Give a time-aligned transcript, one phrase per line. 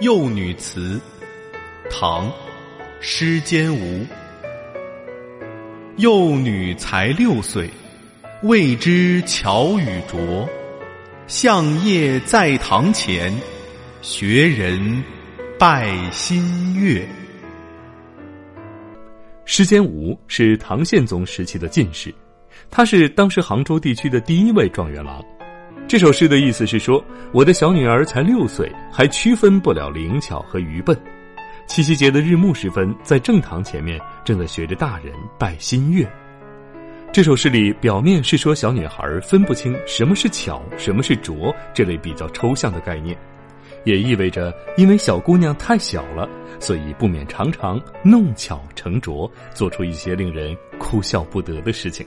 [0.00, 1.00] 幼女词，
[1.90, 2.28] 唐·
[3.00, 4.06] 施坚吾。
[5.96, 7.70] 幼女才六岁，
[8.42, 10.46] 未知巧与拙。
[11.26, 13.32] 向夜在堂前，
[14.02, 15.02] 学人
[15.58, 17.08] 拜新月。
[19.46, 22.14] 施坚吾是唐宪宗时期的进士，
[22.70, 25.24] 他是当时杭州地区的第一位状元郎。
[25.88, 30.98] 这首诗的意思是说，我的小女儿才六岁，还区分不了灵巧和愚笨。
[31.68, 36.04] 七夕节的日暮时分，在正堂前面正在学着大人拜新月。
[37.12, 43.16] 这首诗里表面是说小女孩分不清什么是巧，什么是拙这类比较抽象的概念，
[43.84, 52.04] 也意味着因为小姑娘太小了，所以不免常常弄巧成拙，做出一些令人哭笑不得的事情。